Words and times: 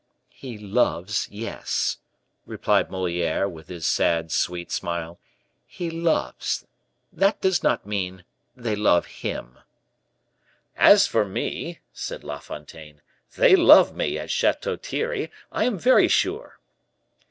"'He 0.29 0.57
loves,' 0.57 1.27
yes," 1.29 1.99
replied 2.47 2.89
Moliere, 2.89 3.47
with 3.47 3.67
his 3.67 3.85
sad, 3.85 4.31
sweet 4.31 4.71
smile. 4.71 5.19
"'He 5.67 5.91
loves,' 5.91 6.65
that 7.13 7.39
does 7.39 7.61
not 7.61 7.85
mean, 7.85 8.25
they 8.55 8.75
love 8.75 9.05
him." 9.05 9.59
"As 10.75 11.05
for 11.05 11.23
me," 11.23 11.81
said 11.93 12.23
La 12.23 12.39
Fontaine, 12.39 13.03
"they 13.37 13.55
love 13.55 13.95
me 13.95 14.17
at 14.17 14.31
Chateau 14.31 14.75
Thierry, 14.75 15.29
I 15.51 15.65
am 15.65 15.77
very 15.77 16.07
sure." 16.07 16.59